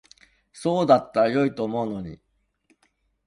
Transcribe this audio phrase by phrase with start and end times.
[0.51, 2.19] そうだったら良いと思うのに。